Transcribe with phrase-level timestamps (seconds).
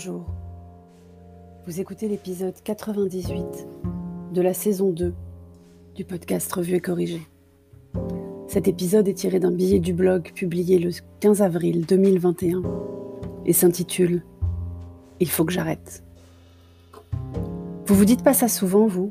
[0.00, 0.26] Bonjour.
[1.66, 3.66] Vous écoutez l'épisode 98
[4.32, 5.12] de la saison 2
[5.96, 7.20] du podcast Revue et Corrigé.
[8.46, 12.62] Cet épisode est tiré d'un billet du blog publié le 15 avril 2021
[13.44, 14.22] et s'intitule
[15.18, 16.04] Il faut que j'arrête.
[17.86, 19.10] Vous vous dites pas ça souvent, vous?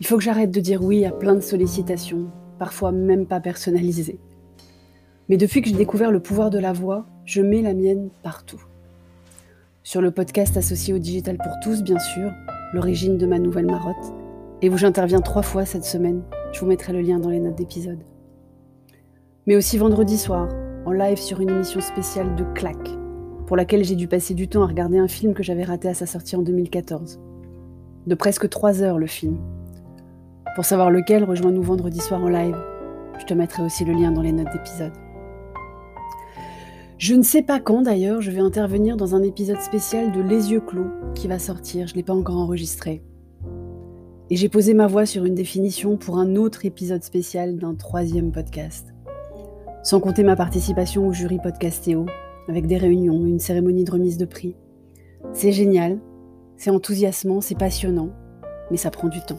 [0.00, 4.20] Il faut que j'arrête de dire oui à plein de sollicitations, parfois même pas personnalisées.
[5.28, 8.62] Mais depuis que j'ai découvert le pouvoir de la voix, je mets la mienne partout.
[9.86, 12.32] Sur le podcast associé au Digital pour tous, bien sûr,
[12.72, 14.12] l'origine de ma nouvelle marotte,
[14.60, 16.24] et où j'interviens trois fois cette semaine.
[16.52, 18.02] Je vous mettrai le lien dans les notes d'épisode.
[19.46, 20.48] Mais aussi vendredi soir,
[20.86, 22.76] en live sur une émission spéciale de Clac,
[23.46, 25.94] pour laquelle j'ai dû passer du temps à regarder un film que j'avais raté à
[25.94, 27.20] sa sortie en 2014.
[28.08, 29.38] De presque trois heures le film.
[30.56, 32.56] Pour savoir lequel, rejoins-nous vendredi soir en live.
[33.20, 35.05] Je te mettrai aussi le lien dans les notes d'épisode.
[36.98, 40.50] Je ne sais pas quand d'ailleurs, je vais intervenir dans un épisode spécial de Les
[40.50, 43.02] yeux clos qui va sortir, je ne l'ai pas encore enregistré.
[44.30, 48.32] Et j'ai posé ma voix sur une définition pour un autre épisode spécial d'un troisième
[48.32, 48.94] podcast.
[49.82, 52.06] Sans compter ma participation au jury podcastéo,
[52.48, 54.56] avec des réunions, une cérémonie de remise de prix.
[55.34, 55.98] C'est génial,
[56.56, 58.08] c'est enthousiasmant, c'est passionnant,
[58.70, 59.36] mais ça prend du temps.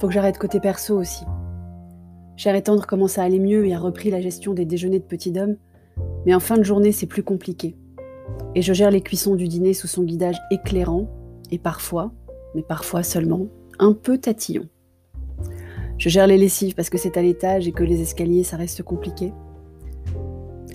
[0.00, 1.26] Faut que j'arrête côté perso aussi.
[2.36, 5.04] Cher et tendre commence à aller mieux et a repris la gestion des déjeuners de
[5.04, 5.56] petit homme
[6.26, 7.76] mais en fin de journée, c'est plus compliqué.
[8.54, 11.08] Et je gère les cuissons du dîner sous son guidage éclairant
[11.50, 12.12] et parfois,
[12.54, 13.46] mais parfois seulement,
[13.78, 14.66] un peu tatillon.
[15.98, 18.82] Je gère les lessives parce que c'est à l'étage et que les escaliers, ça reste
[18.82, 19.32] compliqué.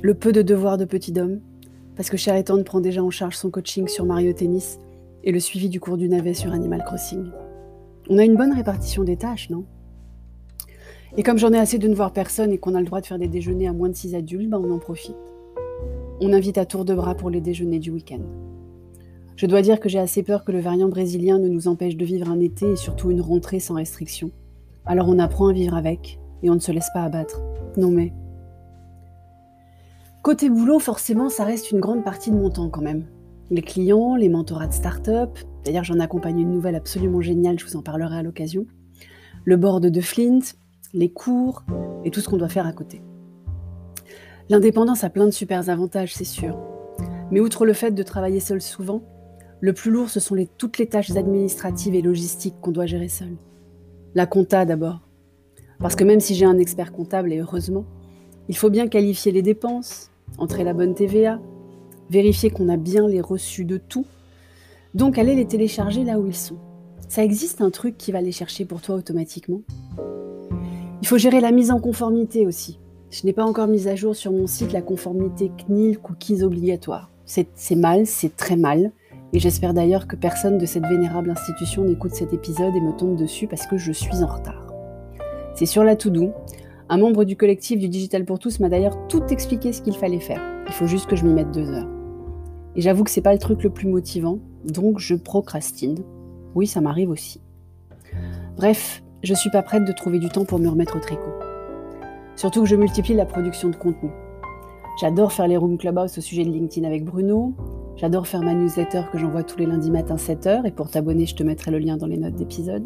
[0.04, 1.42] Le peu de devoirs de petit homme,
[1.96, 4.80] parce que Cher Ethan prend déjà en charge son coaching sur Mario Tennis
[5.24, 7.32] et le suivi du cours du navet sur Animal Crossing.
[8.10, 9.66] On a une bonne répartition des tâches, non?
[11.18, 13.06] Et comme j'en ai assez de ne voir personne et qu'on a le droit de
[13.06, 15.16] faire des déjeuners à moins de 6 adultes, ben on en profite
[16.22, 18.22] on invite à tour de bras pour les déjeuners du week-end.
[19.36, 22.06] Je dois dire que j'ai assez peur que le variant brésilien ne nous empêche de
[22.06, 24.32] vivre un été et surtout une rentrée sans restriction.
[24.86, 27.42] Alors on apprend à vivre avec et on ne se laisse pas abattre.
[27.76, 28.14] Non mais...
[30.24, 33.06] Côté boulot, forcément, ça reste une grande partie de mon temps quand même.
[33.52, 37.76] Les clients, les mentorats de start-up, d'ailleurs j'en accompagne une nouvelle absolument géniale, je vous
[37.76, 38.66] en parlerai à l'occasion,
[39.44, 40.40] le board de Flint,
[40.94, 41.64] les cours
[42.06, 43.02] et tout ce qu'on doit faire à côté.
[44.48, 46.58] L'indépendance a plein de super avantages, c'est sûr.
[47.32, 49.02] Mais outre le fait de travailler seul souvent,
[49.60, 53.36] le plus lourd, ce sont toutes les tâches administratives et logistiques qu'on doit gérer seul.
[54.14, 55.02] La compta d'abord.
[55.80, 57.86] Parce que même si j'ai un expert comptable, et heureusement,
[58.48, 61.40] il faut bien qualifier les dépenses, entrer la bonne TVA,
[62.12, 64.06] vérifier qu'on a bien les reçus de tout,
[64.94, 66.58] donc aller les télécharger là où ils sont.
[67.08, 69.62] Ça existe un truc qui va les chercher pour toi automatiquement?
[71.02, 72.80] Il faut gérer la mise en conformité aussi.
[73.16, 77.10] Je n'ai pas encore mis à jour sur mon site la conformité CNIL cookies obligatoire.
[77.24, 78.92] C'est mal, c'est très mal.
[79.32, 83.16] Et j'espère d'ailleurs que personne de cette vénérable institution n'écoute cet épisode et me tombe
[83.16, 84.68] dessus parce que je suis en retard.
[85.54, 86.34] C'est sur la to-do.
[86.90, 90.20] Un membre du collectif du Digital pour tous m'a d'ailleurs tout expliqué ce qu'il fallait
[90.20, 90.42] faire.
[90.68, 91.88] Il faut juste que je m'y mette deux heures.
[92.76, 96.00] Et j'avoue que c'est pas le truc le plus motivant, donc je procrastine.
[96.54, 97.40] Oui, ça m'arrive aussi.
[98.58, 101.32] Bref, je suis pas prête de trouver du temps pour me remettre au tricot.
[102.36, 104.10] Surtout que je multiplie la production de contenu.
[105.00, 107.54] J'adore faire les Room Clubhouse au sujet de LinkedIn avec Bruno.
[107.96, 110.66] J'adore faire ma newsletter que j'envoie tous les lundis matin 7h.
[110.66, 112.84] Et pour t'abonner, je te mettrai le lien dans les notes d'épisode.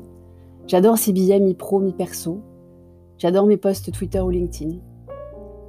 [0.68, 2.42] J'adore ces billets mi-pro, mi-perso.
[3.18, 4.78] J'adore mes posts Twitter ou LinkedIn.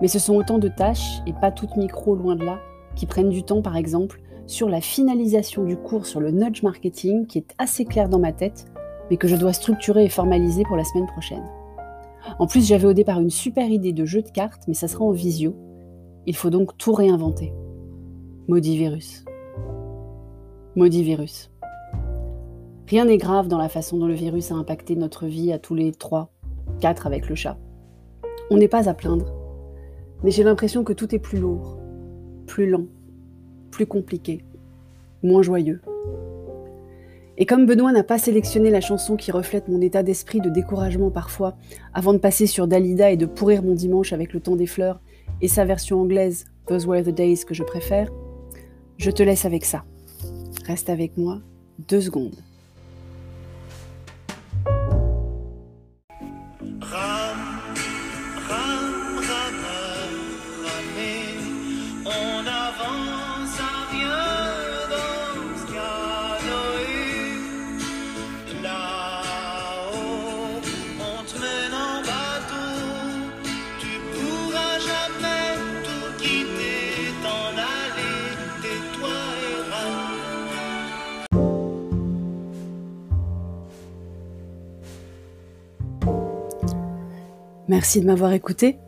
[0.00, 2.58] Mais ce sont autant de tâches, et pas toutes micro loin de là,
[2.96, 7.26] qui prennent du temps par exemple sur la finalisation du cours sur le nudge marketing
[7.26, 8.66] qui est assez clair dans ma tête,
[9.10, 11.44] mais que je dois structurer et formaliser pour la semaine prochaine.
[12.38, 15.04] En plus, j'avais au départ une super idée de jeu de cartes, mais ça sera
[15.04, 15.54] en visio.
[16.26, 17.52] Il faut donc tout réinventer.
[18.48, 19.24] Maudit virus.
[20.76, 21.50] Maudit virus.
[22.88, 25.74] Rien n'est grave dans la façon dont le virus a impacté notre vie à tous
[25.74, 26.32] les trois,
[26.80, 27.56] quatre avec le chat.
[28.50, 29.32] On n'est pas à plaindre,
[30.24, 31.78] mais j'ai l'impression que tout est plus lourd,
[32.46, 32.86] plus lent,
[33.70, 34.44] plus compliqué,
[35.22, 35.80] moins joyeux.
[37.40, 41.10] Et comme Benoît n'a pas sélectionné la chanson qui reflète mon état d'esprit de découragement
[41.10, 41.56] parfois,
[41.94, 45.00] avant de passer sur Dalida et de pourrir mon dimanche avec le temps des fleurs,
[45.40, 48.10] et sa version anglaise, Those Were the Days, que je préfère,
[48.98, 49.84] je te laisse avec ça.
[50.66, 51.40] Reste avec moi
[51.88, 52.36] deux secondes.
[87.70, 88.78] Merci de m'avoir écouté.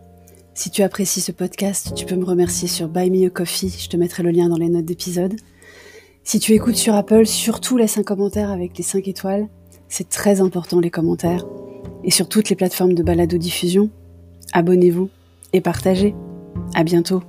[0.55, 3.89] Si tu apprécies ce podcast, tu peux me remercier sur Buy Me a Coffee, je
[3.89, 5.37] te mettrai le lien dans les notes d'épisode.
[6.25, 9.47] Si tu écoutes sur Apple, surtout laisse un commentaire avec les 5 étoiles.
[9.89, 11.47] C'est très important les commentaires.
[12.03, 13.89] Et sur toutes les plateformes de balado-diffusion,
[14.53, 15.11] abonnez-vous
[15.53, 16.17] et partagez.
[16.75, 17.23] À bientôt.